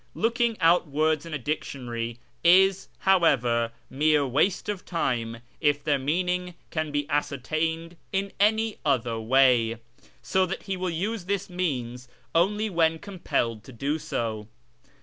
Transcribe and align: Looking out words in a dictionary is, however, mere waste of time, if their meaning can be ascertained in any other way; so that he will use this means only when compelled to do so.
Looking 0.15 0.57
out 0.59 0.87
words 0.87 1.27
in 1.27 1.33
a 1.35 1.37
dictionary 1.37 2.17
is, 2.43 2.87
however, 3.01 3.71
mere 3.87 4.25
waste 4.25 4.67
of 4.67 4.83
time, 4.83 5.43
if 5.59 5.83
their 5.83 5.99
meaning 5.99 6.55
can 6.71 6.91
be 6.91 7.07
ascertained 7.07 7.97
in 8.11 8.31
any 8.39 8.79
other 8.83 9.19
way; 9.19 9.77
so 10.23 10.47
that 10.47 10.63
he 10.63 10.75
will 10.75 10.89
use 10.89 11.25
this 11.25 11.51
means 11.51 12.07
only 12.33 12.67
when 12.67 12.97
compelled 12.97 13.63
to 13.65 13.71
do 13.71 13.99
so. 13.99 14.47